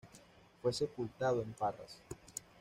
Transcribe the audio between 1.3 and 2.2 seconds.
en Parras.